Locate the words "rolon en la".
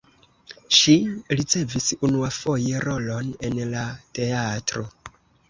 2.87-3.85